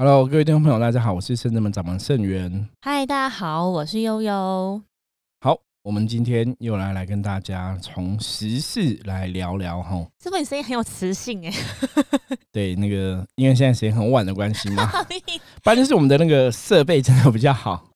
[0.00, 2.68] Hello，各位听众朋友，大家好，我是圣智门掌门盛元。
[2.82, 4.80] 嗨，大家好，我是悠悠。
[5.40, 10.06] 好，我们今天又来来跟大家从时事来聊聊哈。
[10.22, 11.52] 是不是你声音很有磁性哎？
[12.52, 14.88] 对，那个因为现在时间很晚的关系嘛，
[15.64, 17.88] 不然就是我们的那个设备真的比较好，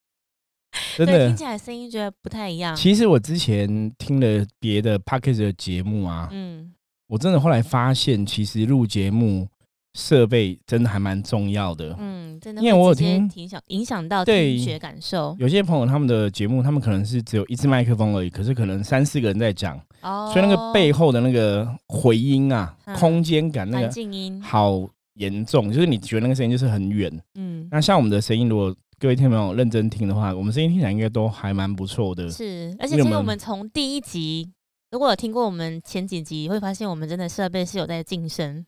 [0.97, 2.75] 真的听起来声音觉得不太一样。
[2.75, 6.75] 其实我之前听了别的 p a c k a g e 的节目啊，嗯，
[7.07, 9.47] 我真的后来发现，其实录节目。
[9.95, 15.37] 设备真的还蛮重要的，嗯，真的，因为我有听影响影响到听觉感受。
[15.39, 27.69] 有些朋友他们的节目，他们可能是只有一支麦克风而已，可是可能三四个人在讲，哦，所以那个背后的那个回音啊，空间感那个静音好严重，就是你觉得那个声音就是很远，嗯。
[27.71, 32.31] 那像我们的声音，如果各位听众朋友认真听的话，我们声音听起来应该都还蛮不错的。
[32.31, 34.51] 是，而且其实我们从第一集，
[34.91, 38.65] 如果有听过我们前几集，会发现我们真的设备是有在晋升。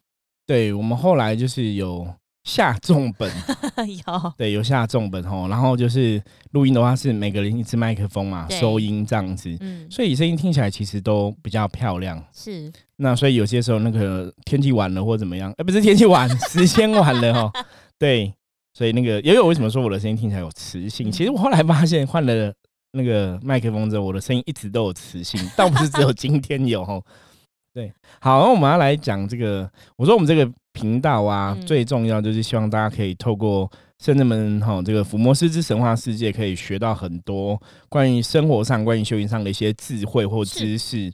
[0.47, 2.07] 对我们后来就是有
[2.45, 3.31] 下重本，
[3.89, 12.23] 有对有下重本吼，然后就是录音的话是每个人一支麦克风嘛，收音这样子，嗯，所以声音听起来其实都比较漂亮。
[12.35, 17.65] 是，那所以有些时候那个天气晚了或怎么样，哎，不是天气晚，时间晚了哈。
[17.99, 18.31] 对，
[18.75, 21.11] 所以那个也有为什么说我的声音听起来有磁性？
[21.11, 22.53] 其实我后来发现换了
[22.93, 27.03] 那个麦克风之后，我的声音一直都有磁性，倒不是只有今天有吼。
[27.75, 29.69] 对，好，那我们要来讲这个。
[29.97, 41.13] 我说我们这个频道啊，最重要就是希望大家可以透过圣人们哈这个福摩斯之神话世界，可以学到很多关于生活上、关于修行上的一些智慧或知识。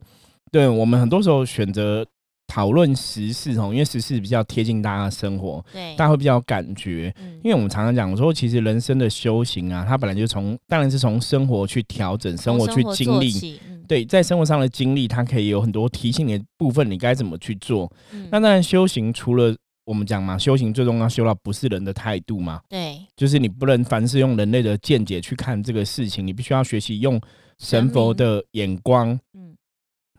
[0.52, 2.06] 对我们很多时候选择
[2.50, 7.14] 讨论时事哦，因为时事比较贴近大家的生活，对，大家会比较有感觉。
[7.44, 13.60] 因为我们常常讲说，其实人生的修行啊，它本来就从当然是从生活去调整，生活去经历。
[13.86, 17.88] 对，在生活上的经历，它可以有很多提醒你的部分，你该怎么去做。
[18.30, 22.60] 那当然，修行除了我们讲嘛，修行最终要修到不是人的态度嘛。
[22.68, 27.20] 对，就是你不能凡事用人类的见解去看这个事情，你必须要学习用
[27.60, 29.54] 神佛的眼光，嗯，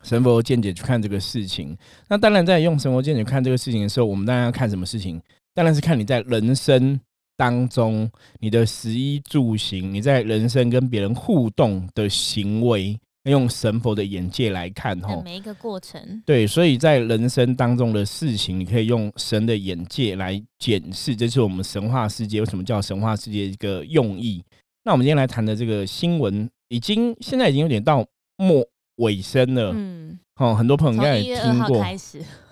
[0.02, 1.76] 神佛见解去看这个事情。
[2.08, 5.20] 那当然，在用神佛见解看这个事情的时候，我们当然要看什么事情？
[5.54, 7.00] 当然是看你在人生
[7.36, 12.98] 当中你的食衣住行，你在人生跟别人互动的行为。
[13.30, 24.42] 用神佛的眼界来看，哈，每一个过程，对，所以在人生当中的事情，你可以用神的眼界来检视，这是我们神话世界为什么叫神话世界一个用意。
[24.82, 28.04] 那我们今天来谈的这个新闻，已经现在已经有点到
[28.38, 28.66] 末
[29.02, 31.84] 尾声了，嗯，哦，很多朋友应该也听过，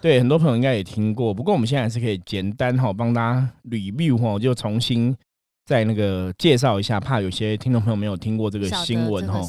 [0.01, 5.17] 对，很多朋友应该也听过，不过我们现在还是可以简单哈帮大家 review 哈，就重新。
[5.67, 9.41] 再那个介绍一下，怕有些听众朋友没有听过这个新闻哈。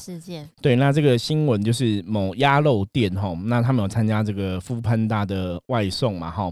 [0.62, 6.52] 对，那这个新闻就是某鸭肉店哈，那他们有参加这个富潘大的外送嘛哈，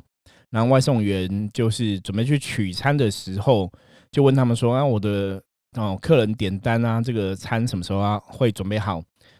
[0.49, 3.71] 然后外送员就是准备去取餐的时候，
[4.11, 5.39] 就问他们说啊，我的
[5.77, 8.99] 哦客人点单啊，这个餐什么时候啊会准备好？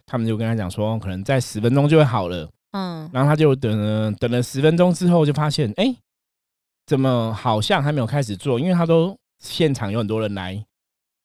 [0.10, 2.50] 他们就跟他讲说，可能在十分钟就会好了。
[2.72, 5.96] 嗯，然后他就等了等了十分钟之后，就发现哎，
[6.86, 8.60] 怎么好像还没有开始做？
[8.60, 9.16] 因为他都。
[9.42, 10.62] 现场有很多人来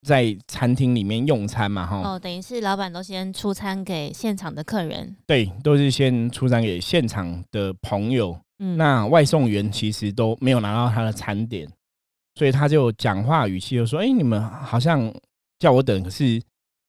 [0.07, 8.39] 在餐厅里面用餐嘛，哈哦，等于是老板都先出餐给现场的客人，对，都是先出餐给现场的朋友。
[8.61, 11.69] 嗯，那外送员其实都没有拿到他的餐点，
[12.37, 15.13] 所以他就讲话语气就说：“哎，你们好像
[15.59, 16.41] 叫我等，可是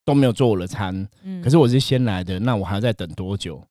[0.05, 3.61] 都没有做我的餐，嗯，可是我是先来的，那我还要再等多久？”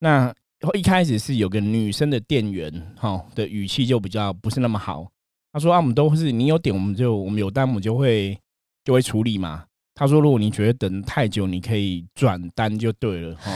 [0.00, 0.34] 那
[0.74, 5.06] 一开始是有个女生的店员，哈的语气就比较不是那么好。
[5.52, 8.36] 他说：“啊，我们都是你有点，我们就我们有单，我们就会
[8.84, 13.52] 就会处理嘛。”他说：“如果你觉得等太久，你可以转单就对了。”哈，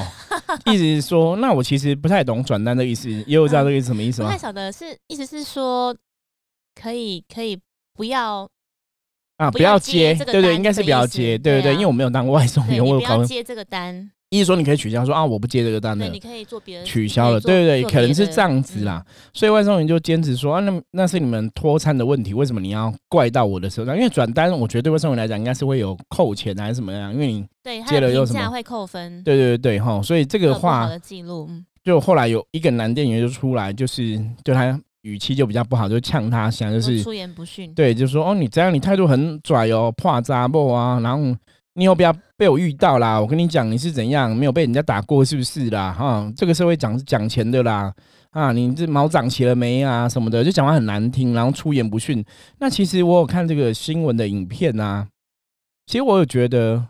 [0.66, 4.28] 意思是说，那我其实不太懂转单的意思，也有知道这个什么意思吗？
[4.28, 5.97] 不太晓得是意思是说，
[6.81, 7.59] 可以可以
[7.94, 8.49] 不要
[9.38, 14.10] 啊，不要接，对对，应该是不要接，对对对，因为我没有当过外送员，我有不要接这个单。
[14.31, 19.02] 意思说你可以取消，说啊我不接这个单了，你可以做别人取消了，对对对，可能是这样子啦。
[19.32, 23.96] 所以外送员就坚持说啊，那那是你们拖餐的问题，为什么你要怪到我的手上？
[23.96, 27.11] 因为转单，我觉得对外送员来讲应该是会有扣钱还是什么样？
[27.11, 27.46] 因为你
[27.87, 29.23] 接了又什么会扣分？
[29.23, 31.49] 对对对哈，所以这个话记录，
[31.82, 41.36] 就后来有一个男店员就出来，就是对他语气就比较不好，就呛他，想就是出言不逊，对，就说哦你这样你态度很拽哦，怕渣不啊，然后。
[41.74, 43.20] 你以后不要被我遇到啦！
[43.20, 45.92] 我跟你讲，你是怎样没有被人家打过，是不是啦？
[45.96, 47.94] 哈，这个社会讲是讲钱的啦，
[48.30, 50.08] 啊，你这毛长齐了没啊？
[50.08, 52.24] 什么的，就讲话很难听，然后出言不逊。
[52.58, 55.06] 那其实我有看这个新闻的影片啊，
[55.86, 56.84] 其实我有觉得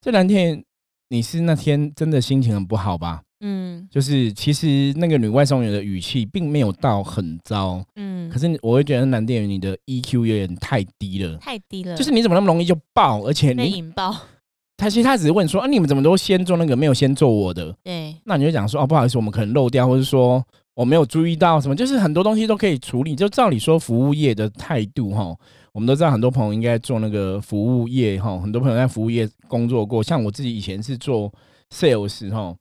[0.00, 0.62] 这两天
[1.08, 3.22] 你是那天真的心情很不好吧？
[3.40, 14.14] 嗯，就是其实那个女外送员的语气并没有到很糟，嗯，可是我会觉得男店员你的 EQ 有点太低了，太低了，就是你怎么那么容易就爆，而且你引爆。
[14.76, 17.70] 他其实他只是问说啊，你们怎么都先做那个，没有先做我的？
[17.84, 20.42] 对，那你就讲说哦，不好意思，我们可能漏掉，或者说
[20.74, 23.14] 我没有注意到什么，就是很多东西都可以处理。
[23.14, 25.36] 就照理说，服务业的态度哈，
[25.72, 31.30] 我们都知道，很多朋友应该做那个服务业哈，很多朋友在服务业工作过，像我自己以前是做
[31.74, 32.54] sales 哈，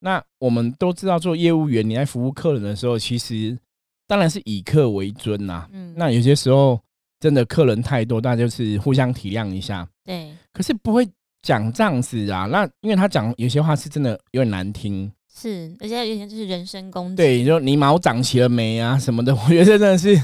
[0.00, 3.58] 那我们都知道做业务员，你在服务客人的时候，其实
[4.06, 5.68] 当然是以客为尊呐。
[5.72, 6.80] 嗯，那有些时候
[7.20, 9.88] 真的客人太多，大家就是互相体谅一下。
[10.04, 11.08] 对，可是不会。
[11.42, 20.20] 讲这样子啊，那因为他讲有些话是真的有点难听，是，而且有些就是人身攻击，对，就你毛长齐了没啊什么的，我觉得真的是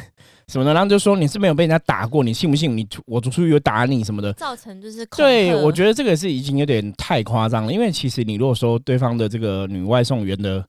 [0.48, 2.76] 什么的，然后就说你是没有被人家打过，你信不信？
[2.76, 10.64] 你我出去有打你什么的，造成就是对，我觉得这个是已经有点太夸张了，因为其实你如果说对方的这个女外送员的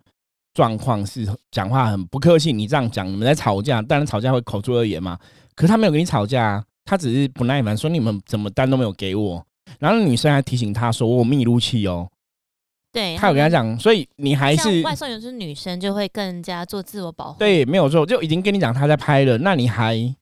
[0.54, 5.18] 状况是讲话很不客气，你这样讲，你们在吵架，当然吵架会口出恶言嘛，
[5.56, 9.44] 可是他没有跟你吵架，他只是不耐烦说你们怎么单都没有给我。
[9.80, 12.08] 然后女生还提醒他说：“我密录器哦。”
[12.94, 17.40] 对，他有跟他讲，所以你还是外送员是女生，就会更加做自我保护。
[17.40, 20.16] 对，没有错，就已经跟你讲他在拍了，那你还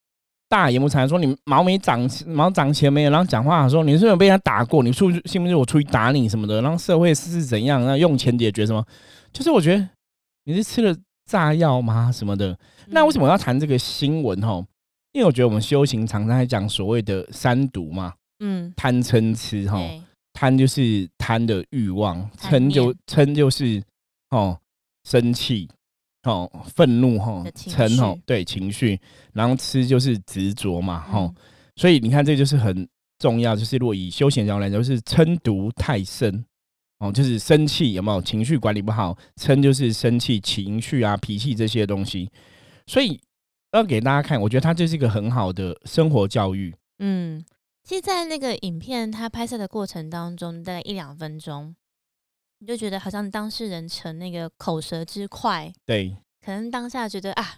[0.48, 3.12] 大言不惭说你毛没长毛长齐没有？
[3.12, 4.82] 然后讲话说你是有被他打过？
[4.82, 6.62] 你出去信不信我出去打你什么的？
[6.62, 7.86] 然后社会是怎样？
[7.86, 8.82] 那用钱解决什么？
[9.34, 9.90] 就是我觉得
[10.46, 10.96] 你是吃了
[11.30, 12.10] 炸药吗？
[12.12, 12.58] 什么的？
[12.88, 14.40] 那为什么要谈这个新闻？
[14.42, 14.64] 哈，
[15.12, 18.14] 因为我觉得我们修行常常在讲所谓的三毒嘛。
[18.44, 19.80] 嗯，贪嗔痴哈，
[20.34, 23.82] 贪就是贪的欲望，嗔就嗔就是
[24.30, 24.58] 哦
[25.04, 25.70] 生气
[26.24, 29.00] 哦愤怒哈，嗔哦对情绪，
[29.34, 31.32] 然后痴就是执着嘛哈，
[31.76, 32.88] 所以你看这就是很
[33.20, 36.44] 重要，就是如果以休闲角度来讲，就是嗔毒太深
[37.00, 38.22] 哦，就是生气有没有？
[38.22, 42.30] 情绪管理不好，嗔就是生气情绪啊脾气这些东西，
[42.88, 43.20] 所以
[43.74, 47.44] 要给大家看，我觉得它就是一个很好的生活教育，嗯。
[47.84, 51.76] 其实，在那个影片它拍摄的过程当中，大概一两分钟，
[52.60, 57.58] 你就觉得好像当事人逞那个口舌之快，对，可能当下觉得啊，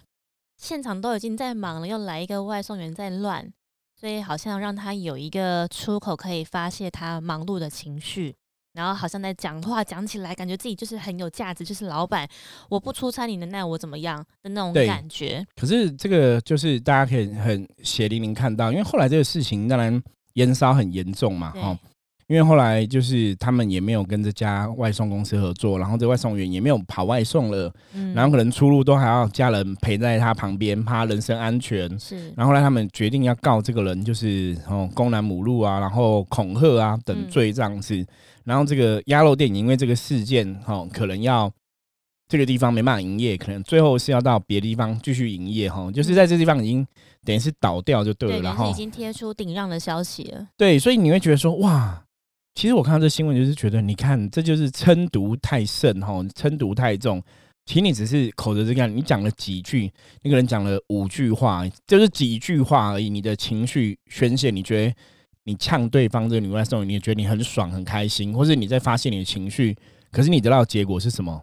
[0.56, 3.52] 现场都已经在忙了，又来一个外送员在乱，
[3.94, 8.34] 所以好像让他有一个出口可以发泄他忙碌的情绪。
[8.74, 12.28] 然后好像在讲话，讲起来感觉自己就是很有价值，就是老板，
[12.68, 15.46] 我不出差你能奈我怎么样的那种感觉。
[15.56, 20.02] 可是这个就是大家可以很血淋淋看到，因为后来这个事情当然
[20.34, 21.78] 烟烧很严重嘛，哈。
[22.26, 27.70] 因为后来就是他们也没有跟这家外送公司合作，然后这外送员也没有跑外送了，
[28.14, 31.98] 然后可能出入都还要家人陪在他旁边，怕人身安全。
[31.98, 38.04] 是，然后来他们决定要告这个人，就是哦公然侮辱啊，然后恐吓啊等罪这样子。
[38.44, 41.52] 然后这个鸭肉店因为这个事件，哈，可能要
[42.26, 46.86] 这个地方没办法营业，可能最后是要到别的地方继续营业，哈，就是在这地方已经
[47.22, 50.46] 等于是倒掉就对了，然后已经贴出顶让的消息了。
[50.56, 52.00] 对，所以你会觉得说哇。
[52.54, 57.22] 其实我看到这新闻，就是觉得，你看，这就是嗔毒太甚哈，嗔毒太重。
[57.66, 59.90] 其实你只是口着这样，你讲了几句，
[60.22, 63.10] 那个人讲了五句话，就是几句话而已。
[63.10, 64.94] 你的情绪宣泄，你觉得
[65.44, 69.76] 你呛对方这个女外送，你也觉得你很爽很开心，或是你在发泄你的情绪，
[70.12, 71.42] 可是你得到的结果是什么？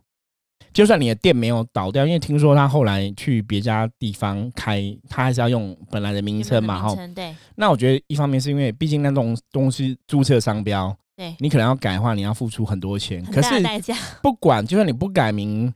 [0.73, 6.95] 就算你的店没有倒掉，因为听说他后来去别家地方开，他还是要用本来的名称嘛，哈。
[7.15, 7.35] 对。
[7.55, 10.95] 那我觉得一方面是因为，毕竟那种东西注册商标。
[11.13, 13.49] 对你可能要改的话，你要付出很多钱，可是
[14.23, 15.71] 不管， 就算你不改名，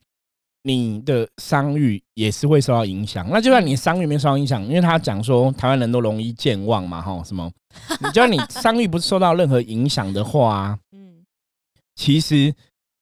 [0.63, 3.27] 你的商誉也是会受到影响。
[3.29, 7.51] 那就算你商誉没受到影响，因为他讲说台湾人都容易健忘嘛，哈，什么？
[8.01, 11.25] 你就算你商誉不受到任何影响的话，嗯，
[11.95, 12.51] 其实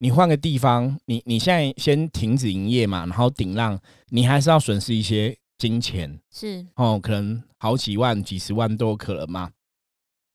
[0.04, 3.80] 你换个地方，你你现在先停止营业嘛，然后顶浪，
[4.10, 6.66] 你还是要损失一些金钱，是。
[6.76, 9.50] 哦，可能好几万、几十万都有可能嘛。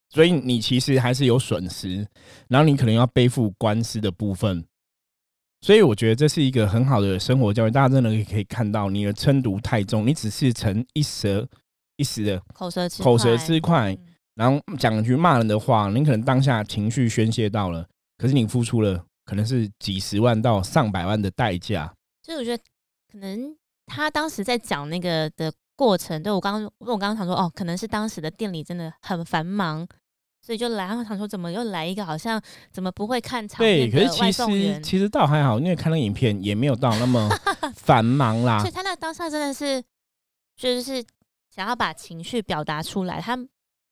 [0.08, 2.08] 所以你其实还是有损失，
[2.48, 4.64] 然后你可能要背负官司的部分。
[5.60, 11.46] 所以我觉得这是一个很好的生活教育，大家真的可以看到，你的嗔毒太重，你只是逞一时
[11.98, 13.94] 一时的口舌口舌之快，
[14.34, 21.92] 然后讲一句骂人的话，你可能当下情绪宣泄到了，可是你付出了可能是几十万到上百万的代价。
[22.22, 22.62] 所以我觉得，
[23.12, 23.54] 可能
[23.84, 25.52] 他当时在讲那个的。
[25.78, 29.86] 过程对我刚刚，我刚刚想说，哦，可能是当时的店里真的很繁忙，
[30.42, 30.86] 所以就来。
[30.86, 32.42] 然后想说，怎么又来一个好像
[32.72, 34.80] 怎么不会看场对，可是其实？
[34.80, 37.30] 其实倒还好，因为看那影片也没有到那么
[37.78, 38.58] 繁忙啦。
[38.58, 39.80] 所以他那当下真的是，
[40.56, 41.00] 就是
[41.54, 43.20] 想要把情绪表达出来。
[43.20, 43.38] 他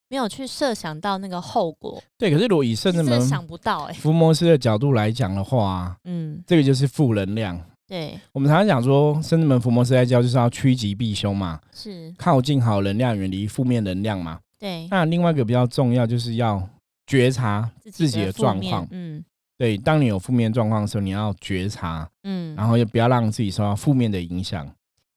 [0.09, 2.03] 没有去设想到那个后果。
[2.17, 7.61] 对，可是如果以圣人们想不到哎，福摩斯的角度来讲的话，嗯，这个就是负能量。
[7.89, 14.41] 对，我们常常讲说，圣人们福摩斯在教就是要趋吉避凶嘛，是靠近好能量，远离负面能量嘛。
[14.59, 16.69] 对，那另外一个比较重要就是要
[17.07, 18.87] 觉察自己的状况。
[18.91, 19.25] 嗯，
[19.57, 24.69] 对，当你有负面状况的时候，你要觉察，嗯，然后也不要让自己受到负面的影响。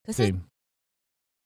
[0.03, 0.31] 可是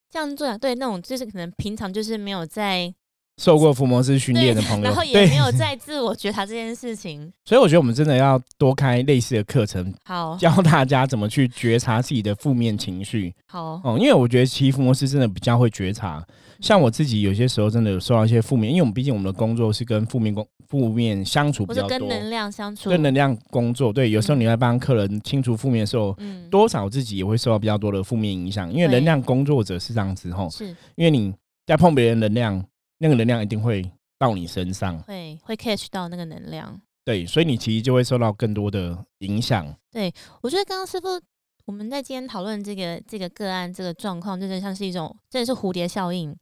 [0.09, 2.93] 这样做，对那种就是可能平常就是没有在。
[3.37, 10.37] 受过福摩斯训练的朋友，然后也没有在自我觉察这件事情， 所以我觉得我们真的要多开类似的课程，好。
[10.37, 13.33] 教大家怎么去觉察自己的负面情绪。
[13.47, 13.81] 好。
[13.83, 16.23] 哦，因为我觉得其实福摩斯真的比较会觉察，
[16.59, 23.91] 像我自己有些时候真的有受到一些负面，因为我们毕竟我们的工作是跟负面工负面相处比较多，跟能量相处，跟能量工作。
[23.91, 30.67] 对，有时候你在帮客人清除负面的时候，嗯，多少自己也会受到比较多的负面影响，因为能量工作者是这样子吼，是。
[30.95, 31.33] 因为你
[31.65, 32.63] 在碰别人能量，
[33.03, 33.91] 那个能量一定会。
[34.19, 39.75] 到你身上会会 catch 到那个能量，对，所以你其实就会受到更多的影响。
[39.91, 41.19] 对，我觉得刚刚师傅
[41.65, 46.33] 我们在今天讨论这个这个个案这个状况，真的像是一种真的是蝴蝶效应。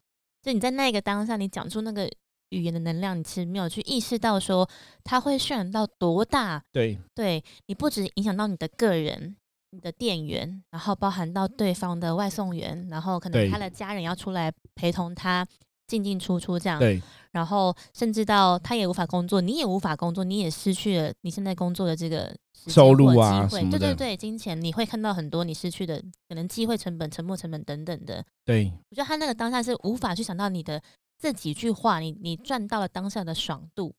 [0.44, 2.08] 就你在那个当下，你讲出那个
[2.50, 4.70] 语言的能量，你其实没有去意识到说
[5.04, 6.62] 它会渲染到多大。
[6.72, 9.36] 对，对你不止影响到你的个人、
[9.72, 15.48] 你的店员，然后包含到对方的外送员，然后可能他的家人要出来陪同他。
[15.92, 22.34] 进进出出这样，对，然后甚至到他也无法工作，你也无法工作，你也失去了你现在工作的这个
[22.68, 28.24] 收入啊，机会，对对对，金钱你会看到很多你失去的可能机会成本、沉没成本等等的。
[28.46, 30.82] 对，我觉得他那个当下是无法去想到你的
[31.20, 33.94] 这几句话，你你赚到了当下的爽度。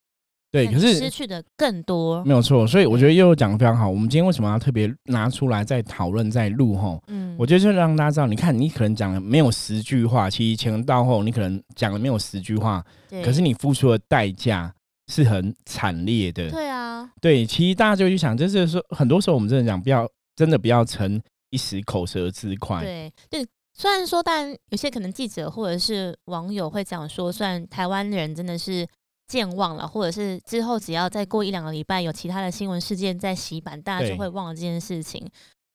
[0.53, 2.67] 对，可是失去的更多，没有错。
[2.67, 3.89] 所以我觉得又讲的非常好。
[3.89, 6.77] 我们今天为什么要特别拿出来再讨论、再录？
[6.77, 12.85] 哈，嗯，我觉得就让大家知道，你看，你可能讲了没有十句话，其实前到后你可能讲了没有十句话，
[13.25, 14.71] 可是你付出的代价
[15.07, 16.51] 是很惨烈的。
[16.51, 20.07] 对啊，对，其实大家就去想，就是说，很多时候我们真的讲，不要
[20.37, 21.19] 真的不要逞
[21.49, 22.83] 一时口舌之快。
[22.83, 28.87] 对，对，虽然说，但有些可能记者或者是网友会讲说，虽然台湾人真的是。
[29.33, 35.27] 健忘了，或者是之后只要再过一两个礼拜有其他的新闻事件在洗版，大家就会忘了这件事情。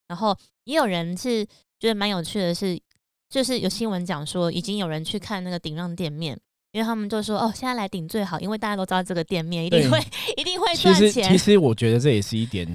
[0.08, 1.44] 然后也有人是
[1.80, 2.80] 觉得蛮有趣的，是
[3.28, 6.40] 就是有新闻讲说，已经有人去看那个顶让店面，
[6.72, 10.00] 因为他们就说哦，现在来顶最好，因为大家都知道这个店面一定会
[10.38, 11.28] 一定会赚钱。
[11.28, 12.68] 其实我觉得这也是一点，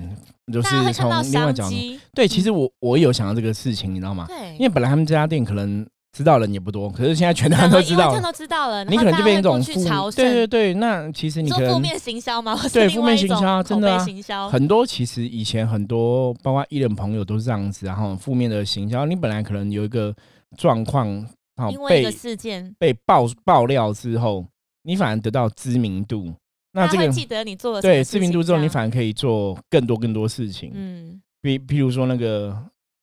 [0.52, 1.76] 就是从另外角度，
[2.12, 4.26] 对，其实我我有想到这个事情，你知道吗？
[4.26, 5.86] 对，因为本来他们这家店可能。
[6.12, 8.84] 知道人也不多，可是现在全台都知道，都知道了。
[8.84, 10.74] 你可能就变一种负，对对对。
[10.74, 12.54] 那其实你可能负面行销吗？
[12.70, 14.84] 对，负面行销真的行销很多。
[14.84, 19.06] 其实以前很多，包括艺人朋友都是这样子，然后负面的行销。
[19.06, 20.14] 你本来可能有一个
[20.58, 21.26] 状况，
[21.56, 24.44] 好被事件被爆爆料之后，
[24.82, 26.30] 你反而得到知名度。
[26.74, 30.72] 那这个记得你做了对知名度之后，你反而可以做更多更多事情。
[30.74, 32.54] 嗯，比譬如说那个。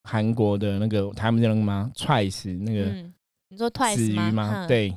[0.03, 2.91] 韩国的那个他们叫那个吗？Twice 那个，
[3.49, 4.65] 你说 Twice 吗？
[4.67, 4.95] 对，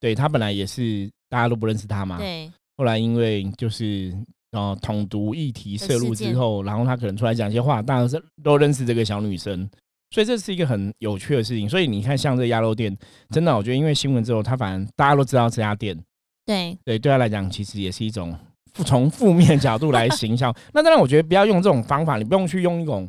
[0.00, 2.18] 对他本来也是大家都不认识他嘛。
[2.18, 2.50] 对。
[2.76, 4.12] 后来因为就是
[4.52, 9.68] 呃统独议题涉入之后，然后他可能出来讲一些话，大家是都认识这个小女生，
[10.10, 11.68] 所以这是一个很有趣的事情。
[11.68, 12.96] 所以你看，像这鸭肉店，
[13.30, 15.96] 真的，我觉得因为新闻之后，他反正大家都知道这家店。
[16.44, 16.76] 对。
[16.84, 18.36] 对，对他来讲，其实也是一种
[18.84, 20.54] 从负面角度来行销。
[20.74, 23.08] 那当然，我觉得不要用这种方法，你不用去用一种。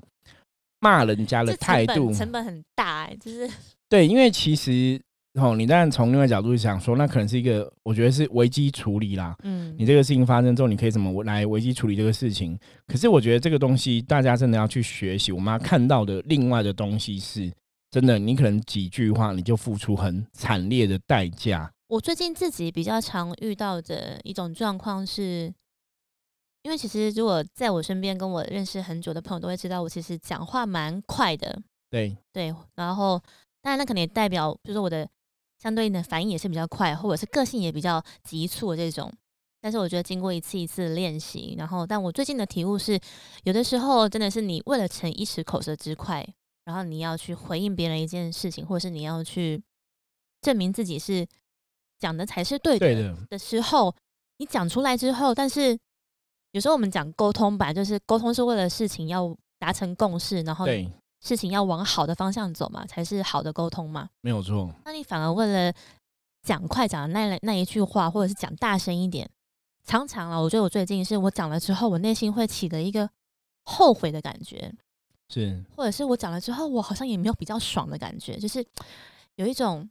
[0.85, 3.49] 骂人家的态度成本很大哎，就是
[3.89, 5.01] 对，因为其实
[5.33, 9.35] 哦，你当然从另外角度想说，那可能是一个，我觉得是危机处理啦。
[9.43, 12.57] 嗯，你这个事情发生之后，你可以怎么来危机处理这个事情？
[12.87, 15.31] 可是我觉得这个东西大家真的要去学习。
[15.31, 17.51] 我们要看到的另外的东西是，
[17.91, 21.69] 真的，你可能几句话你就付出很惨烈的代价。
[21.87, 25.53] 我最近自己比较常遇到的一种状况是。
[26.65, 31.61] 因为其实，如果在我身边跟我认识很久的朋友都会知道，我其实讲话蛮快的。
[31.91, 33.21] 对对，然后
[33.61, 35.07] 当然那可能也代表，就是我的
[35.59, 39.13] 相对应的反应也是比较快，或者是个性也比较急促的这种。
[39.61, 42.99] 但是我觉得经过一次一次的练习，然后但我最近的体悟是，
[43.43, 46.27] 有的时候真的是你为了逞一时口舌之快，
[46.63, 49.61] 然后你要去回应别人一件事情，或者是你要去
[50.41, 51.27] 证明自己是
[51.99, 53.95] 讲的才是对的的时候，
[54.39, 55.77] 你讲出来之后，但是。
[56.55, 60.65] 有时候我们讲沟通吧，就是沟通是为了事情要达成共识，然后
[61.19, 64.07] 事情要往好的方向走嘛，才是好的沟通嘛。
[64.21, 64.73] 没有错。
[64.85, 65.73] 那你反而为了
[66.43, 69.29] 讲快讲的那那一句话，或者是讲大声一点，
[69.83, 73.09] 常常啊，我觉得我最近是我讲了之后，我内心会起的一个
[73.63, 74.73] 后悔的感觉，
[75.27, 78.65] 是，或者是我讲了之后，我好像也没有比较爽的感觉，就是
[79.35, 79.89] 有一种，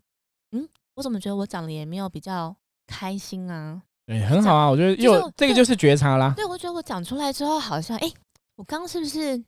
[0.53, 2.57] 嗯，我怎么觉得我讲了也没有比较
[2.87, 3.83] 开心啊。
[4.07, 6.35] 对，很好啊，我觉得又这个就是觉察啦。
[6.37, 8.13] 对，我觉得我讲出来之后，好像哎，
[8.57, 9.43] 我刚刚是不是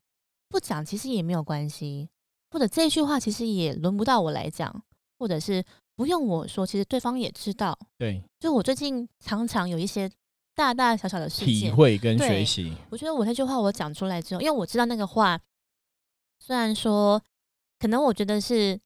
[0.49, 2.09] 不讲，其实也没有关系，
[2.51, 4.83] 或者这句话其实也轮不到我来讲，
[5.19, 5.63] 或者是
[5.95, 7.79] 不用我说，其实对方也知道。
[7.99, 10.11] 对，就我最近常常有一些
[10.55, 12.73] 大大小小的事情体会跟学习。
[12.91, 15.39] 我觉得我那句话我讲出来之后，因为我知道那个话，
[16.39, 17.23] 虽然说
[17.79, 18.81] 可能我觉得是。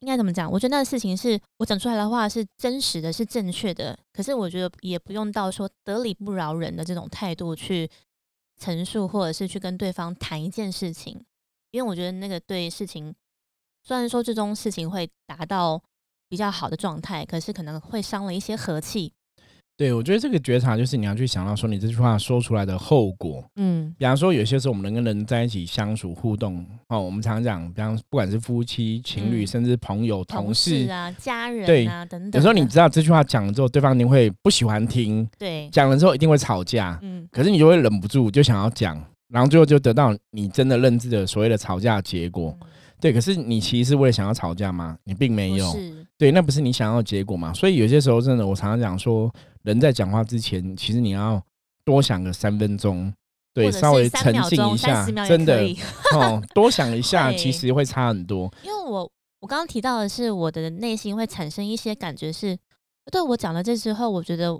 [0.00, 0.50] 应该怎么讲？
[0.50, 3.98] 我觉得那个事情是我讲出来的话是真实的，是正确的。
[4.12, 7.90] 可是我觉得也不用到说得理不饶人的这种态度去
[8.60, 11.20] 陈述，或者是去跟对方谈一件事情，
[11.72, 13.14] 因为我觉得那个对事情，
[13.82, 15.82] 虽然说最终事情会达到
[16.28, 19.12] 比较好的状态，可是可能会伤了一些和气。
[19.78, 23.44] 对，我觉得这个觉察就是你要去想到说你这句话说出来的后果。
[23.54, 32.32] 嗯，比方说有些时候我们能跟人在一起相处互动哦，我们常常讲，比方不管是夫妻、情侣，甚至朋友、同事啊、家人对啊等等。
[32.32, 35.24] 有时候你知道这句话讲了之后，对方一定会不喜欢听。
[35.38, 36.98] 对，讲了之后一定会吵架。
[37.02, 42.52] 嗯，可是你就会忍不住就想要讲，然后最后就得到你真的认知的所谓的吵架结果。
[43.00, 44.98] 对，可是你其实是为了想要吵架吗？
[45.04, 45.72] 你并没有。
[46.16, 47.52] 对，那不是你想要的结果嘛？
[47.52, 49.32] 所以有些时候真的，我常常讲说。
[49.62, 51.42] 人在讲话之前，其实你要
[51.84, 53.12] 多想个三分钟，
[53.52, 55.62] 对，稍微沉静一下，真的
[56.14, 58.50] 哦，多想一下， 其实会差很多。
[58.62, 62.56] 因为我我刚刚提到的是，我的内心会产生一些感觉，是
[63.12, 64.58] 对我讲了这之后，我觉得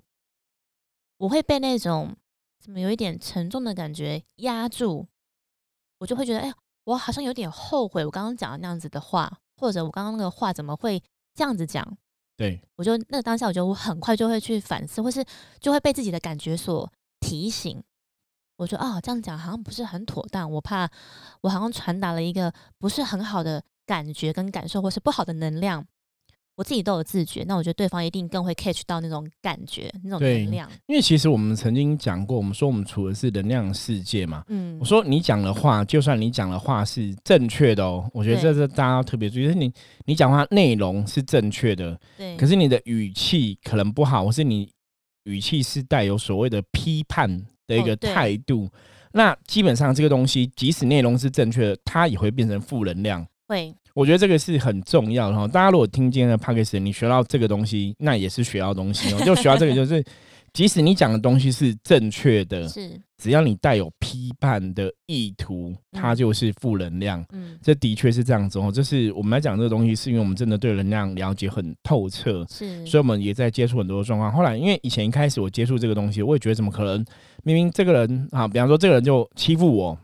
[1.16, 2.14] 我会被那种
[2.62, 5.06] 怎么有一点沉重的感觉压住，
[6.00, 6.52] 我就会觉得，哎，
[6.88, 11.02] 我好像有点后悔我刚刚讲的那样子的话，或者我刚刚那个话怎么会
[11.34, 11.86] 这样子讲。
[12.34, 15.22] 对，我就那当下，我觉得我很快就会去反思，或是
[15.60, 16.90] 就会被自己的感觉所
[17.20, 17.82] 提醒。
[18.56, 20.88] 我说啊，这样讲好像不是很妥当，我怕
[21.42, 25.84] 我好像传达了一个不是很好的感觉跟感受，或是不好的能量。
[26.58, 30.68] 我自己都有自觉，那我觉得对方一定更会 catch 到那种感觉、那种能量。
[30.88, 34.42] 因为其实我们曾经讲过，我们说我们处的是能量世界嘛。
[34.48, 39.72] 嗯，我说你讲的话，就算你讲的话是正确的哦，我觉得这是大家要特别注意，就是你
[40.04, 44.68] 你讲话内容是正确的，对，可是你的语气可能不好，或是你
[45.26, 48.68] 语气是带有所谓的批判的一个态度，
[49.12, 53.24] 那基本上这个东西，即使内容是正确的，它也会变成负能量。
[53.48, 53.74] 会。
[53.94, 55.48] 我觉得这个是很重要的哈。
[55.48, 59.20] 大家如果听今天的 p o d c a s 你学到这个东西，那也是学到东西哦。
[59.24, 60.04] 就学到这个，就是
[60.52, 67.24] 即使你讲的东西是正确的，是只要你带有批判的意图，它就是负能量。
[67.32, 68.70] 嗯，这的确是这样子哦。
[68.70, 74.30] 就是我们来讲这个东西，是因为我们真的对能量了解很透彻，是，所以我们也在接触很多状况。
[74.32, 77.04] 后来，因为以前一开始我接触这个东西，我也觉得怎么可能？
[77.42, 79.98] 明明这个人啊，比方说这个人就欺负我。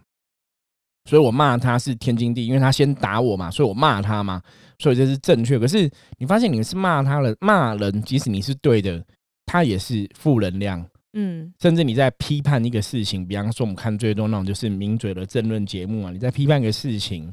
[1.04, 4.42] 所以我骂他是天经地义，因为他先打我嘛，所以我骂他嘛，
[4.78, 5.58] 所以这是正确。
[5.58, 9.04] 可是你发现你是骂他了，骂人，即使你是对的，
[9.46, 10.84] 他也是负能量。
[11.12, 17.32] 嗯，甚至你在批判一个事情，比方说我们看最多那种就是名嘴的政论节目啊，你在批判一个事情。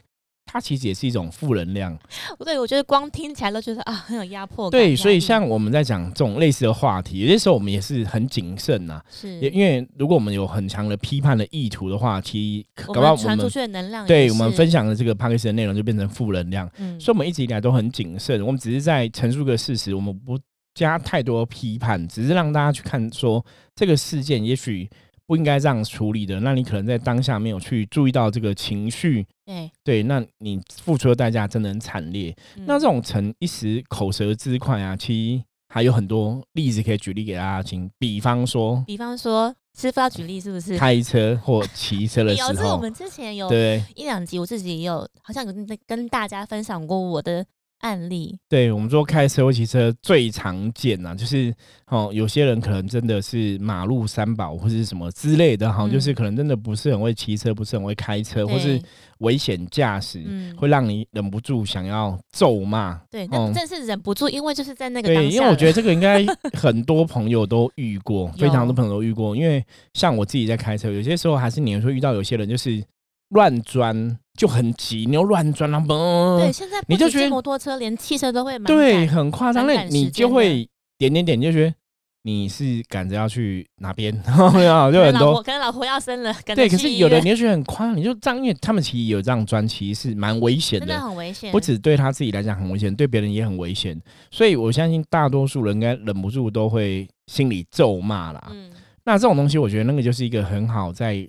[0.52, 1.98] 它其实也是一种负能量，
[2.44, 4.78] 对，我觉得光听起来都觉得啊很有压迫感。
[4.78, 9.02] 对，所以像我们在讲这种类似的话题，有些时候我们也是很谨慎呐。
[9.10, 16.70] 是，因为如果我们有很强的批判的意图的话，其实搞不好传出去的能量，对我们分享的这个 p a c k a g e 的内容就变成负能量。
[16.80, 20.38] 嗯，所以我们一直以来都很谨慎，我们只是在陈述个事实，我们不
[20.76, 24.90] 加太多批判，只是让大家去看说这个事件也许。
[25.32, 32.36] 不应该这样处理的，那你可能在当下没有去注意到这个情绪，对对，那你付出的代价真的很惨烈。
[32.66, 37.90] 那这种成一时口舌之快啊，其实还有很多例子可以举例给大家听。
[37.98, 40.38] 比方说，比方说，师傅要举例？
[40.38, 42.52] 是不是开车或骑车的时候？
[42.52, 47.46] 有，我们之前有对一两集，我自己也有好像有跟大家分享过我的。
[47.82, 51.54] 案例，对我们说开车或骑车最常见呐，就是
[51.88, 58.82] 哦，有些人可能真的是马路三宝或者是什么之类的，哈，就是可能真的不是很会骑车，不是很会开车，或是
[59.20, 60.24] 危险驾驶，
[60.58, 63.00] 会让你忍不住想要咒骂。
[63.10, 69.64] 对，那真是忍不住，因为就是在那个对，因为我觉得这个应该很多朋友都遇过， 非常多朋友都遇过，因为
[69.94, 72.84] 像我自己在开车，有些时候还是你会遇到有些人就是
[73.32, 74.18] 乱钻。
[74.38, 75.80] 就很急，你要乱转啊！
[75.80, 79.68] 嘣，对，现在你就觉得摩托车连汽车都会对，很夸张。
[79.68, 80.68] 那你就会
[80.98, 81.76] 点点点，你就觉得
[82.24, 84.12] 你是赶着要去哪边？
[84.54, 85.44] 没有，就很多。
[85.44, 86.68] 可能老婆要生了，对。
[86.68, 91.52] 可是有的你就觉得很夸张，你就这样，因为他们其实有这样钻，其实是蛮危险的，真的很危险。
[91.52, 94.02] 不止对他自己来讲很危险，对别人也很危险。
[94.32, 98.48] 所以我相信大多数人应该忍不住都会心里咒骂啦。
[98.52, 98.72] 嗯，
[99.04, 101.28] 那这种东西，我觉得那个就是一个很好在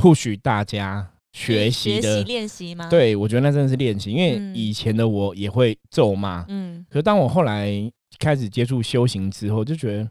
[0.00, 1.10] push 大家。
[1.32, 2.88] 学习的练习吗？
[2.90, 7.70] 对，我觉得那真的是练习，因为以前的我也会咒骂，嗯，可是当我后来
[8.18, 10.08] 开始接触修行之后，就觉得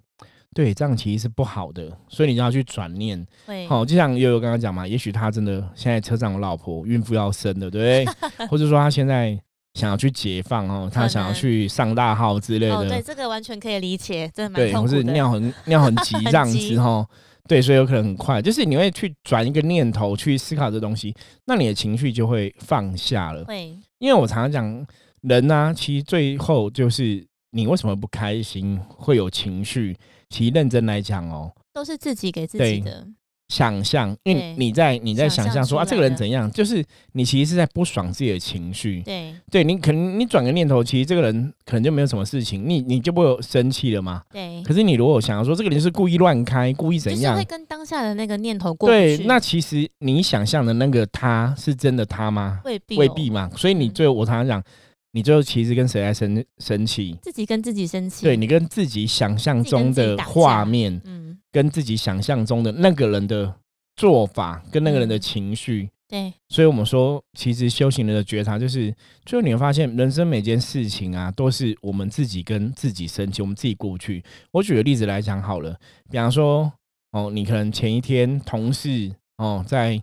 [0.55, 3.27] 对这样其实是不好的，所以你就要去转念。
[3.67, 8.47] 好，就像悠悠刚刚讲嘛，也许他真的现在车上有老婆，孕妇要生的，对不对？
[8.47, 9.37] 或者说他现在
[9.73, 12.77] 想要去解放哦，他想要去上大号之类的。
[12.77, 14.81] 哦，对，这个完全可以理解，真的蛮的。
[14.81, 17.05] 或是尿很尿很急 这样子哈。
[17.49, 23.43] 对，所以有可能很快，就是你会去转一个念头去思考这东西，那你的情绪就会放下了。
[23.45, 24.87] 会，因为我常常讲，
[25.21, 29.97] 人呢，其实最后就是你为什么不开心，会有情绪。
[30.29, 33.07] 其实认真来讲哦，都是自己给自己的。
[33.49, 36.83] 想象，因为你在你在想象说啊，这个人怎样，就是
[37.13, 39.01] 你其实是在不爽自己的情绪。
[39.01, 44.21] 对，对你可能你转个念头，其实这个人可能就没有什么事情，你你就不会有生气了嘛。
[44.31, 44.61] 对。
[44.63, 52.61] 可是你如果想要说这个人是故意乱开，故意怎样，会跟当下的那个念头过对，那其实你想象的那个他是真的他吗？
[52.65, 53.49] 未必，未必嘛。
[53.57, 54.63] 所以你最后我常常讲，
[55.11, 57.17] 你最后其实跟谁在生生气？
[57.23, 58.23] 自己跟自己生气。
[58.23, 63.55] 对你跟自己想象中的画面，嗯，跟自己想象中的那个人的。
[63.95, 74.23] 做法跟那个人的情绪，对，所以我们说，其实修行人的觉察，就是最后你会发现，人生每件事情啊，都是我们自己跟自己生气，我们自己过不去。
[74.51, 75.77] 我举个例子来讲好了，
[76.09, 76.71] 比方说，
[77.11, 80.01] 哦，你可能前一天同事哦在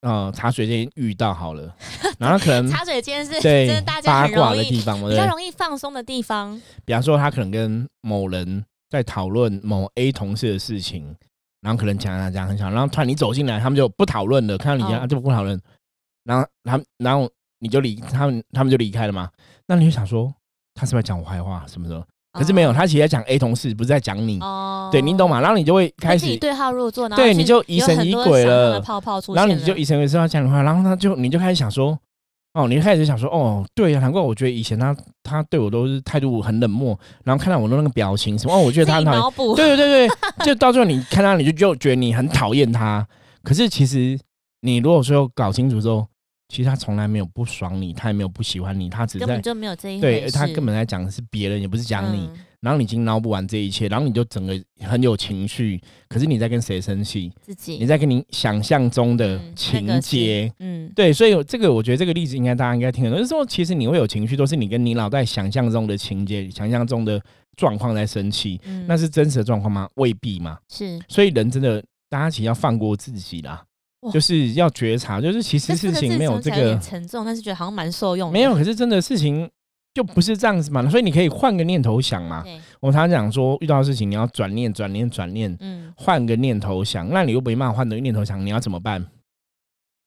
[0.00, 1.76] 呃茶水间遇到好了，
[2.18, 6.60] 然后可能茶水间是对八卦的地方，比较容易放松的地方。
[6.84, 11.14] 比方说，他可能跟某人在讨论某 A 同事的事情。
[11.62, 15.60] 然后可能讲讲讲很想，然后突然你走进来，他们就不讨论了，看到你啊就不讨论，
[16.22, 19.28] 然后他然后你就离他们，他们就离开了嘛。
[19.66, 20.32] 那你就想说，
[20.74, 22.06] 他是不是讲我坏话什么的？
[22.32, 24.38] 可是没有，他其实在讲 A 同事，不是在讲你。
[24.40, 25.40] 哦，对你懂吗？
[25.40, 28.80] 然后你就会开始对号入座，对，你就疑神疑鬼了。
[28.80, 31.98] 泡泡出，然后你就疑神疑鬼，他讲的话，然后他就你就开始想说。
[32.56, 43.06] 哦，你一开始想说，哦，对呀，难怪我觉得以前他他对我都是态度很冷漠，然后看到我的那个表情什么，哦，我觉得他很讨厌，对对对对，就到最后你看到你就就觉得你很讨厌他，
[43.42, 44.18] 可是其实
[44.62, 46.06] 你如果说搞清楚之后，
[46.48, 52.30] 其实他从来没有不爽你，他也没有不喜欢你，他只是根本就没有这一对他根本在讲的是别人，也不是讲你。
[52.60, 55.80] 然后你已经闹不完这一切，然后你就整个很有情绪。
[56.08, 57.30] 可是你在跟谁生气？
[57.40, 57.76] 自己。
[57.76, 61.12] 你在跟你想象中的情节，嗯，对。
[61.12, 63.18] 所以这个我觉得这个例子应该大家应该听得懂。
[63.18, 67.22] 就是说，其实你会有情绪，都是你跟你脑袋想象中的情节、想象中的
[67.56, 68.60] 状况在生气。
[68.88, 69.88] 那是真实的状况吗？
[69.94, 70.58] 未必嘛。
[70.68, 70.98] 是。
[71.06, 73.62] 所以人真的，大家其实要放过自己啦，
[74.12, 78.30] 就是要觉察，就是其实事情没有这个沉重，但是觉得好像蛮受用。
[78.32, 79.50] 没有，可是真的事情。
[79.94, 82.44] 就不是这样子嘛，所以你可以换个念头想嘛。
[82.80, 87.08] 我常常讲说，遇到事情你要转念、转念、转念，嗯，换个念头想。
[87.08, 89.02] 那你又没办法换个念头想，你要怎么办？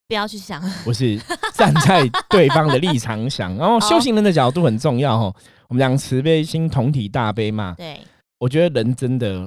[0.07, 1.19] 不要去想，不是
[1.55, 3.51] 站在对方的立场想。
[3.57, 5.35] 然后修行人的角度很重要哦。
[5.69, 7.73] 我们讲慈悲心、同体大悲嘛。
[7.75, 7.99] 对，
[8.39, 9.41] 我觉得人真的，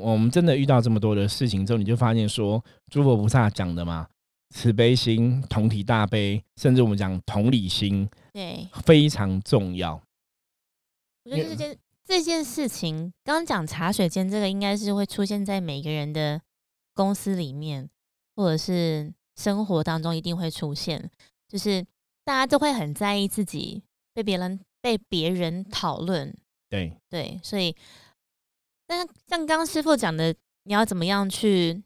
[0.00, 4.08] 我们真的遇到这么多的事情之后，你就发现说，诸佛菩萨讲的嘛。
[4.50, 10.00] 慈悲心、同体大悲，甚至我们讲同理心，对，非常重要。
[11.24, 16.40] 我觉得这件这件事情，刚刚讲茶水间这个，应该是会出现在每个人的
[16.94, 17.90] 公司里面，
[18.36, 21.10] 或者是生活当中一定会出现，
[21.48, 21.84] 就是
[22.24, 23.82] 大家都会很在意自己
[24.14, 26.32] 被别人被别人讨论。
[26.70, 27.74] 对对，所以，
[28.86, 31.82] 但是像刚刚师傅讲的，你要怎么样去？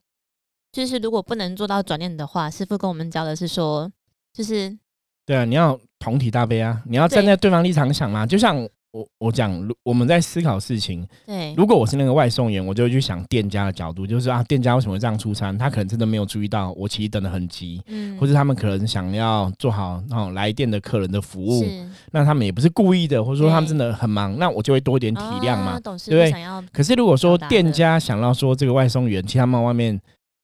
[0.73, 3.91] 就是如果不能做到转念的话，师傅跟我们教的是说，
[4.33, 4.79] 就是
[5.27, 8.25] 对啊，你要同体大悲啊，你要站在对方立场想嘛。
[8.25, 15.57] 就像我我讲，我们在思考事情，对，如果我是那个外送员，我就会去想店家的角度，就是啊，店家为什么这样出餐？
[15.57, 21.65] 他可能真的没有注意到我其实等的很急，嗯，或者他们可能想要做好那种来电的客人的服务，
[22.13, 26.33] 那他们也不是故意的，或者说他们真的很忙，那我就会多一点体谅嘛，对不对？
[26.73, 30.01] 可是如果说店家想要说这个外送员，其实他们外面。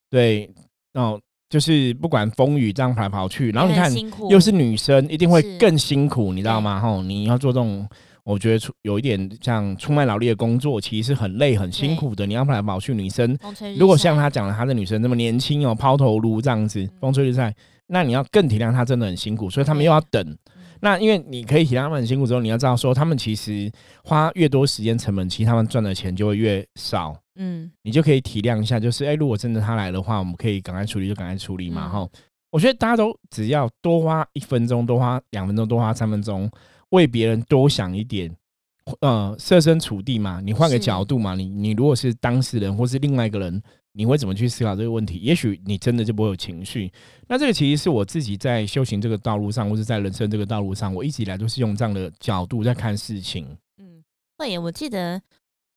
[0.09, 0.49] 对，
[0.95, 3.93] 哦，就是不管风雨这样跑来跑去，然后你看
[4.31, 6.79] 又是女生，一定会更辛苦，你知道吗？
[6.79, 7.87] 吼，你要做这种，
[8.27, 12.27] 我觉得出有一点像出卖劳力的工作，其实是很累很辛苦的。
[12.27, 13.39] 你要跑来跑去，女生
[13.79, 17.55] 如果像他讲的，他的女生那么年轻哦，抛头颅这样子，风吹日晒，
[17.87, 20.37] 那你要更体谅她真的很辛苦，所以他们又要等。
[20.81, 23.71] 那因为你可以体谅他们很辛苦之后，你要知道说，他们其实
[24.03, 27.17] 花越多时间成本，其实他们赚的钱就会越少。
[27.37, 31.89] 嗯，你就可以体谅一下，就是哎，如果真的他来的话，我们可以赶快处理就赶快处理嘛。
[31.89, 32.09] 哈，
[32.51, 36.51] 我觉得大家都只要多花一分钟，多花两分钟，多花三分钟，
[36.91, 38.35] 为别人多想一点，
[39.01, 45.19] 呃，设身处地嘛，你换个角度嘛，你你如果是当事人或是另外一个人，你会怎么去思考这个问题？
[45.19, 46.93] 也许你真的就不会有情绪。
[47.27, 53.57] 那这个其实是我自己在修行这个道路上，或者在人生这个道路上，我一直以来都是用这样的角度在看事情。
[53.79, 54.05] 嗯
[54.39, 55.21] 会，我记得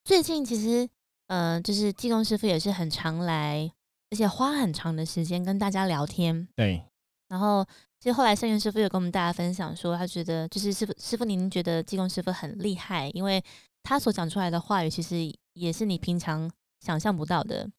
[0.04, 0.88] 最近其实，
[1.28, 3.72] 呃，就是济公师傅也是很常来，
[4.12, 6.48] 而且花很长的时间跟大家聊天。
[6.56, 6.84] 对。
[7.30, 7.65] 然后，
[8.00, 13.44] 其实后来圣元师傅有跟我们大家分享说，他觉得就是师傅师傅，您觉得技工师傅很厉害，因为
[13.84, 15.18] 他所讲出来的话语，其实
[15.54, 17.70] 也是你平常想象不到的。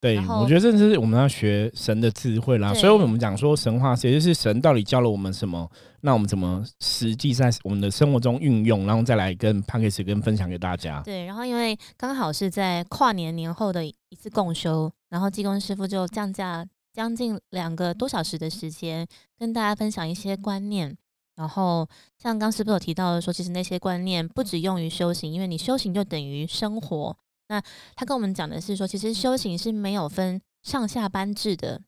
[0.00, 2.74] 对，我觉得这是我们要学神的智慧啦。
[2.74, 5.70] 所以我们讲说神话，其实是神到底教了我们什么？
[6.02, 11.00] 那我们怎么实际在我们的生活中运用，然后再来跟 c k e 跟分享给大家。
[11.02, 19.04] 对，然后因为刚好是在跨年年后的一次共修，然后技工师傅就降价将近两个多小时的时间，
[19.36, 20.96] 跟大家分享一些观念。
[21.34, 27.16] 然后像刚师傅有提到的说，其实那些观念不只用于修行，因为你修行就等于生活。
[27.48, 27.60] 那
[27.96, 31.82] 他跟我们讲的是说，其实修行是没有分上下班制的。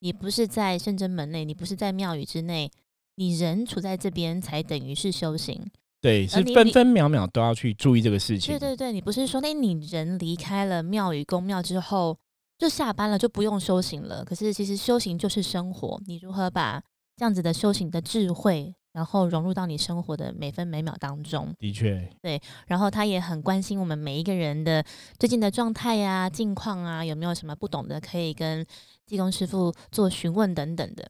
[0.00, 2.68] 你不是在圣真门内，你不是在庙宇之内，
[3.14, 5.64] 你人处在这边才等于是修行。
[6.00, 8.52] 对，是分分秒秒都要去注意这个事情。
[8.52, 12.18] 对对对，你不是说那你人离开了庙宇宫庙之后
[12.60, 14.22] 就下班了，就不用修行了。
[14.24, 16.80] 可是其实修行就是生活，你如何把
[17.16, 18.74] 这样子的修行的智慧？
[18.92, 22.42] 然后融入到你生活的每分每秒当中，的确，对。
[22.66, 24.84] 然后他也很关心我们每一个人的
[25.16, 28.66] 最近的状态呀、近况啊，有没有什么不懂的，可以跟
[29.06, 31.08] 技工师傅做询问等等的。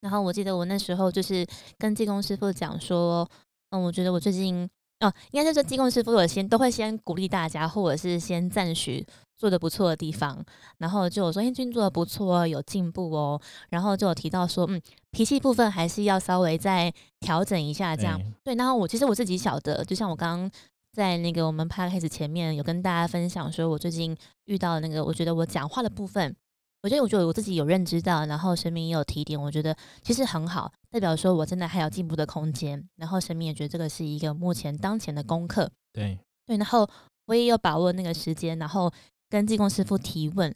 [0.00, 1.46] 然后我记得我那时候就是
[1.78, 3.26] 跟技工师傅讲说，
[3.70, 4.68] 嗯，我觉得我最近
[4.98, 9.06] 哦，应该是说技工师傅我先都会先鼓励大家，或者是先赞许。
[9.36, 10.42] 做的不错的地方，
[10.78, 13.40] 然后就有说，哎，最近做的不错，有进步哦。
[13.68, 18.20] 然后就有提到说，嗯，脾气部分还是要稍微再调整一下，这样。
[18.44, 20.50] 对，然后我其实我自己晓得，就像我刚刚
[20.92, 26.34] 在那个我们拍开始前面有跟大家分享说，我最近遇到那个，我觉得我讲话的部分，
[26.82, 32.88] 我觉得我觉得我自己有认知到，然后神明也有提点，我觉得其实很好，代表说我真的还有进步的空间。
[32.96, 35.68] 然后神明也觉得这个是一个目前当前的功课。
[35.92, 36.88] 对对，然后
[37.26, 38.92] 我也有把握那个时间，然后。
[39.34, 40.54] 跟技工师傅提问，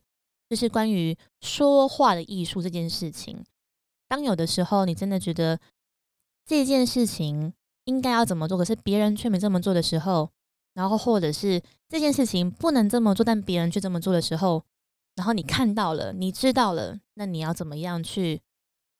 [0.49, 3.45] 就是关于说话的艺术这件事情。
[4.07, 5.59] 当有的时候你真的觉得
[6.47, 7.53] 这件事情
[7.87, 10.31] 应该要怎么做，可是别人却没这么做的时候，
[10.75, 14.63] 然后或者是这件事情不能这么做，但别人却这么做的时候，
[15.17, 18.41] 然后你看到了，你知道了，那你要怎么样去？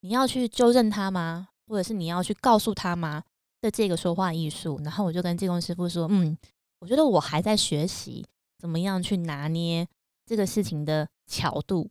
[0.01, 1.51] 你要去纠正他吗？
[1.69, 3.23] 或者是你要去告诉他吗？
[3.61, 4.81] 的这个说话艺术。
[4.83, 6.37] 然后我就跟技工师傅说：“嗯，
[6.81, 8.27] 我觉得我还在学习。”
[8.59, 9.87] 怎么样去拿捏
[10.27, 11.89] 这个事情的巧度？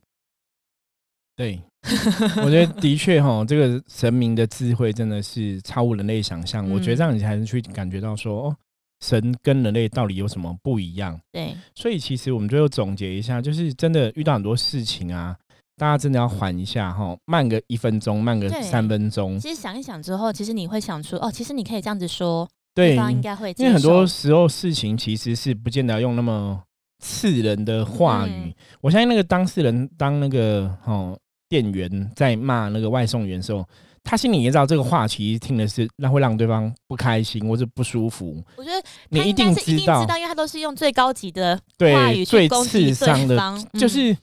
[1.34, 1.62] 对，
[2.44, 6.68] 我觉得的确哈，这个神明的智慧真的是超乎人类想象。
[6.68, 8.56] 我觉得这样你才能去感觉到说，哦，
[9.00, 11.18] 神跟人类到底有什么不一样？
[11.30, 15.36] 对，所以其实我们最后总结一下，就是真的遇到很多事情啊，
[15.76, 19.38] 大家真的要缓一下哈，慢个一分钟，慢个三分钟。
[19.38, 22.48] 其实想一想之后，其实你会想出哦，其实你可以这样子说。
[22.78, 26.62] 对方，应该会，因为很多时候事情其实是不见得用那么
[27.00, 28.54] 刺人的话语。
[28.80, 33.64] 我相信那个当事人当那个哦店员在骂那个外送员的时候，
[34.04, 38.42] 他心里也知道这个话其实听的是那会让对方不开心或者不舒服。
[38.56, 41.60] 我觉得你一定知道，因为他都是用最高级的
[41.92, 44.16] 话语最刺伤的，就是。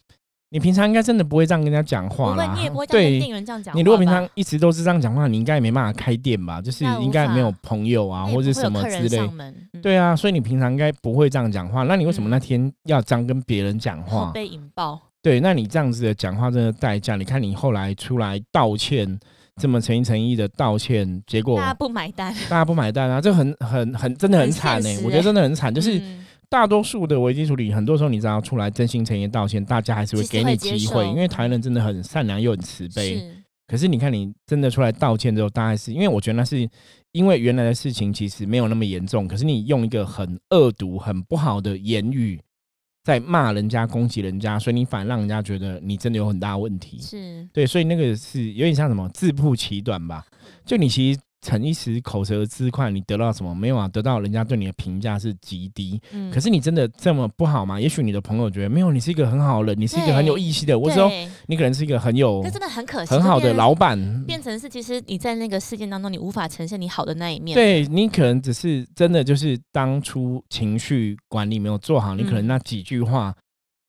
[0.56, 3.76] 你平常应该真的不会这样跟人家讲话啦，你也不会对店员这样讲。
[3.76, 6.62] 你如果平常一直都是这样讲话，你应该也没办法开店吧？
[6.62, 9.30] 就是应该没有朋友啊，或者什么之类。
[9.82, 11.84] 对啊，所以你平常应该不会这样讲话。
[11.84, 14.32] 那你为什么那天要这样跟别人讲话？
[14.32, 14.98] 被引爆。
[15.22, 17.18] 对，那你这样子的讲话真的代价？
[17.18, 19.20] 你看你后来出来道歉，
[19.62, 26.02] 这么诚心诚意的道歉，结果大家不买单，大家不买单啊，这很很很真的很惨哎，我觉得真的很惨，就是。
[26.50, 33.22] 大多数的危机处理，很多时候你只要出来真心诚意道歉，大家还是会给你机会，因为台湾人真的很善良又很慈悲。
[33.68, 36.70] 可是你看，你真的出来道歉之后，大概是因为我觉得那是
[37.14, 42.40] 因为原来的事情其实没有那么严重，可是你用一个很恶毒、很不好的言语
[43.04, 47.00] 在骂人家、攻击人家，所以你反而让人家觉得你真的有很大问题。
[47.02, 50.26] 是对，所以那个是有点像什么自曝其短吧？
[50.66, 51.20] 就你其实。
[51.46, 53.88] 逞一时口舌之快，你得到什么没有啊？
[53.88, 56.02] 得到人家对你的评价是极低。
[56.12, 57.80] 嗯，可是你真的这么不好吗？
[57.80, 60.78] 也许你的朋友觉得没有，你是一个很好的人，你是一个很有义气的。
[60.78, 61.08] 我说
[61.46, 67.54] 你可能是一个很有，那真的很可惜，很好的老板，变成是其实你在那个事件当中，你无法呈现你好的那一面。
[67.54, 73.32] 对你可能只是真的就是当初情绪管理没有做好，你可能那几句话，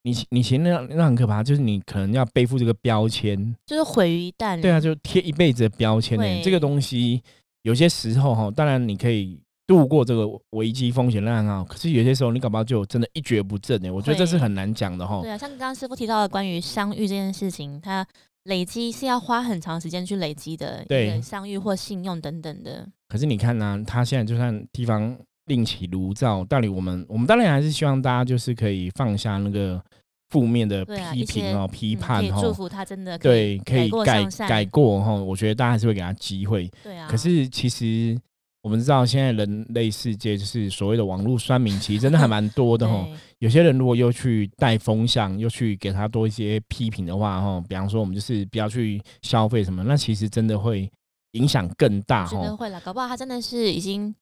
[0.03, 4.61] 你你其实那那很可怕，就是你可能要背负这个标签，就是毁于一旦。
[4.61, 7.23] 对啊，就贴一辈子的标签呢，这个东西。
[7.67, 15.21] 有些时候哈，当然你可以度过这个危机风险那很好，可是有些时候你搞不好就真的一蹶不振哎，我觉得这是很难讲的哈。
[15.21, 18.07] 对啊，像刚刚师傅提到的关于相遇这件事情，它
[18.45, 22.87] 累积是要花很长时间去累积的，对，相遇或信用等等的。
[23.09, 26.45] 可是你看呢，他现在就算地方另起炉灶。
[26.45, 29.83] 到底我们我们当然还是希望大家就是可以放下那个
[30.31, 35.13] 负面的批评哦、批判哦，祝福他真的对可以改改过哈。
[35.15, 36.71] 我觉得大家还是会给他机会。
[36.83, 37.07] 对啊。
[37.09, 38.19] 可是其实
[38.63, 43.07] 我们知道，现在人类世界就是所谓的网络酸民，其实真的还蛮多的 哈。
[43.39, 50.91] 有些人如果又去带风向，又去给他多一些批评的话哈，比方说我们就是不要去消费什么，那其实真的会。
[51.33, 54.15] 影响更大，真的会了，搞不好他真的是已经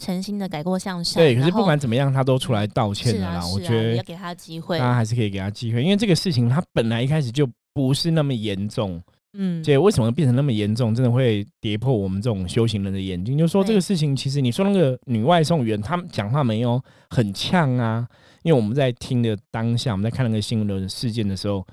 [0.00, 1.22] 诚心的改过向善。
[1.22, 3.46] 对，可是不管怎么样，他都出来道歉了啦。
[3.46, 9.00] 我觉得要给他机会，大家还是可以给他机会，因为这个事情他本来一开始就不是那么严重。
[9.34, 10.92] 嗯，这为什么变成那么严重？
[10.92, 13.38] 真的会跌破我们这种修行人的眼睛。
[13.38, 18.04] 就说这个事情，其实你说那个女外送员，她讲话没有很呛啊。
[18.42, 21.64] 因为我们在听的当下，我们在看那个新闻的事件的时候，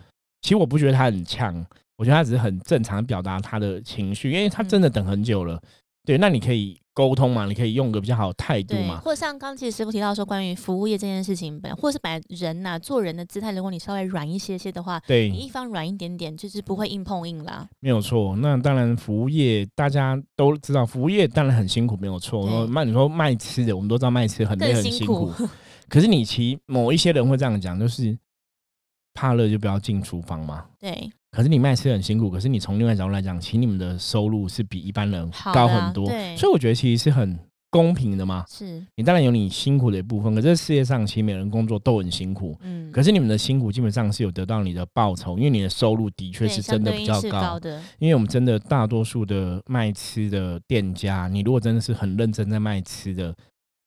[0.41, 1.65] 其实我不觉得她很呛。
[1.97, 5.59] 我觉得她只是很正常表达她的情绪，因为她真的等很久了。
[6.05, 7.45] 对，那你可以沟通嘛？
[7.45, 8.99] 你可以用个比较好的态度嘛？
[9.01, 17.69] 或者像刚其实师傅提到说，关于服务业这件事情，本或是本来人呐做人的姿态，如果你稍微软一些些的话，对，你一方软一点点，就是不会硬碰硬啦。
[17.81, 18.35] 没有错。
[18.37, 22.67] 那当然，服务业大家都知道，服务业当然很辛苦，没有错。
[22.71, 25.31] 那你说卖吃的，我们都知道卖吃很累很辛苦。
[25.87, 28.17] 可是你其某一些人会这样讲，就是
[29.13, 30.65] 怕热就不要进厨房嘛。
[30.79, 31.11] 对。
[31.31, 37.37] 可是你卖吃很辛苦，可是你从另外角度来讲，其实你们的收入是比一般人高很多，所以我觉得其实是很
[37.69, 38.45] 公平的嘛。
[38.47, 47.81] 是你当然有你辛苦的一部分，可是世界上其实每人工作都很辛苦，嗯，可是你们的辛苦基本上是有得到你的报酬，因为你的收入的确是真的比较高的。
[47.99, 53.35] 因为我们真的大多数的卖吃的店家，你如果真的是很认真在卖吃的。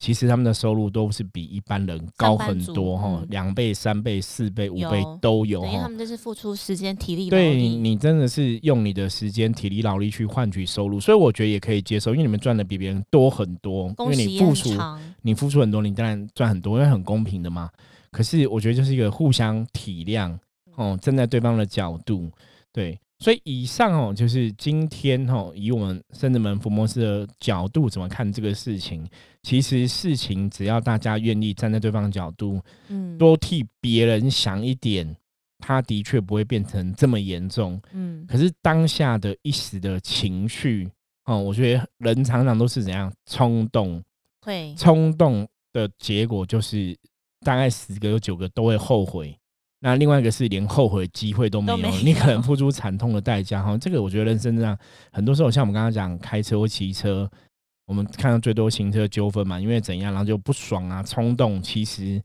[0.01, 5.63] 其实他们的收入都是比一般人高很多哈，两倍、三倍、四倍、五倍都有。
[5.63, 7.29] 他们就是付出时间、体力。
[7.29, 13.95] 对你真的是用你的时间、体力、劳力去换取收入，所以我觉得也可以接受，因为你们赚的比别人多很多。
[13.99, 14.71] 因为你付出，
[15.21, 17.69] 你付出很多，你当然赚很多，因为很公平的嘛。
[18.11, 20.35] 可是我觉得就是一个互相体谅
[20.77, 22.31] 哦，站在对方的角度，
[22.73, 22.99] 对。
[23.21, 29.07] 所以以上哦，就是今天哦，以我们圣子门福摩斯的角度怎么看这个事情？
[29.43, 35.15] 其实事情只要大家愿意站在对方的角度，嗯，多替别人想一点，
[35.59, 37.81] 他的确不会变成这么严重。
[37.93, 40.91] 嗯，可是当下的一时的情绪
[41.27, 44.03] 哦，我觉得人常常都是怎样冲动，
[44.41, 46.97] 会冲动的结果就是
[47.41, 49.37] 大概十个有九个都会后悔。
[49.81, 53.77] 那另外一个是连后悔机会都没有，你可能付出惨痛的代价哈。
[53.79, 54.79] 这个我觉得人生这样，
[55.11, 57.29] 很多时候像我们刚刚讲开车或骑车，
[57.87, 62.23] 我们看到最多行车纠纷嘛，因为怎样，然后就不爽啊，冲动，其实。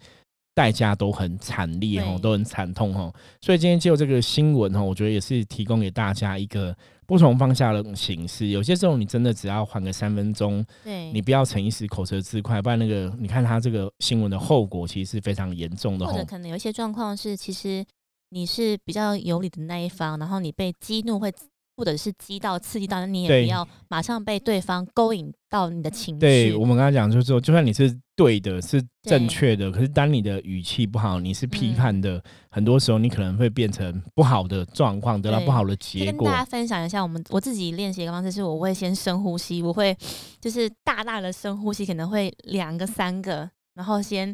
[0.55, 8.47] 代价都很惨烈哦，都很惨痛哦，所以今天就这个新闻哦，我觉得也是提供给大家一个不同方向的形式。
[8.47, 16.07] 有些时候你真的只要缓个三分钟，对，你不要逞一时口舌之快，不然那个你看他这个新闻的后果其实是非常严重的。
[16.07, 17.85] 或者可能有一些状况是，其实
[18.29, 21.31] 你是比较有理的那一方，然后你被激怒会。
[21.77, 26.19] 或者是激到、刺激到，那你也不要马上被对方勾引到你的情绪。
[26.19, 36.23] 对我们刚才讲，就是说，就算你是对的、是正确的，可是当你的语气不好，你是批判的，很多时候你可能会变成不好的状况，得到不好的结果。
[36.23, 39.95] 跟大家分享一下，我们我自己练习的方式是，我会先深呼吸，我会
[40.39, 44.33] 就是大大的深呼吸，可能会两个、三个，然后先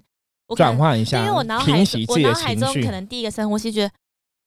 [0.56, 1.72] 转换一下，因为我脑海
[2.08, 3.92] 我脑海中可能第一个深呼吸，觉得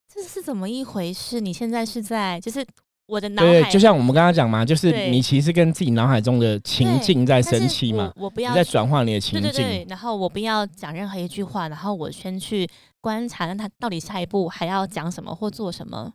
[0.07, 1.41] 这是怎么一回事？
[1.41, 2.65] 你现在是在就是。
[3.07, 12.67] 我的脑海，就像我们刚刚讲嘛，就是你其实跟自己脑海中的情境在生气嘛，我不要在转换你的情境，对对对，然后我不要讲任何一句话，然后我先去
[13.01, 16.11] 观察，那他到底下一步还要讲什么或做什么，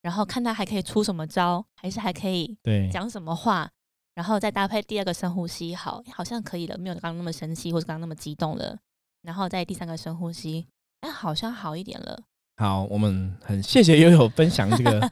[0.00, 3.68] 然后看他还可以出什么招，还是还可以对讲什么话，
[4.14, 8.78] 然后再搭配第二个深呼吸，好，好像可以了，没有刚刚那么生气或者刚刚那么激动了，
[9.22, 10.66] 然后再第三个深呼吸，
[11.02, 12.18] 哎，好像好一点了。
[12.56, 15.10] 好，我们很谢谢悠悠分享这个。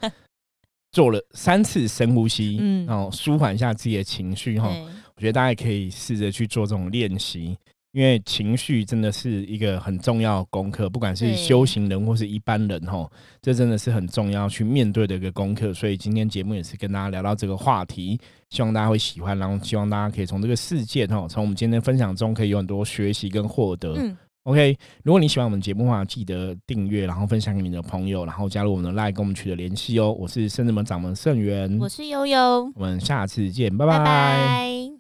[0.92, 4.68] 做了三次深呼吸，嗯，然后舒缓一下自己的情绪哈。
[5.16, 7.56] 我觉得大家可以试着去做这种练习，
[7.92, 13.10] 因为情绪真的是一个很重要的功课，不管是修行人或是一般人哈，
[13.42, 15.74] 这真的是很重要去面对的一个功课。
[15.74, 18.18] 所以今天节目也是跟大家聊到这个话题，
[18.50, 24.16] 希望大家会喜欢，然后希望大家可以从这个事件哈，从我们今天分享中可以有很多学习跟获得。
[24.48, 30.10] OK，如果你喜欢我们节目的话，记得订阅，然后分享给你的朋友，然后加入我们的 Line 跟我们取得联系哦。
[30.10, 34.97] 我是圣智门掌门圣元，我是悠悠，我们下次见，拜拜。